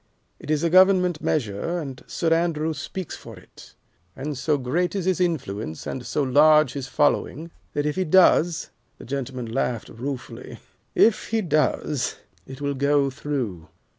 [0.39, 3.75] "It is a Government measure, and Sir Andrew speaks for it.
[4.15, 8.71] And so great is his influence and so large his following that if he does"
[8.97, 10.57] the gentleman laughed ruefully
[10.95, 12.15] "if he does,
[12.47, 13.67] it will go through.